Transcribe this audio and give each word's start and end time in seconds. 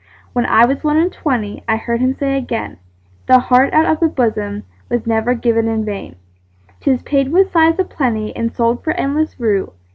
When 0.33 0.47
I 0.47 0.65
was 0.65 0.83
one 0.83 0.97
and 0.97 1.11
twentyI 1.13 1.77
heard 1.77 1.99
him 2.01 2.15
say 2.15 2.35
again,'The 2.35 3.37
heart 3.37 3.71
out 3.71 3.85
of 3.85 3.99
the 3.99 4.07
bosomWas 4.07 5.05
never 5.05 5.35
given 5.35 5.67
in 5.67 5.85
vain;'Tis 5.85 7.03
paid 7.03 7.31
with 7.31 7.51
sighs 7.51 7.77
a 7.77 7.83
plentyAnd 7.83 8.55
sold 8.55 8.83
for 8.83 8.93
endless 8.93 9.39
rue. 9.39 9.73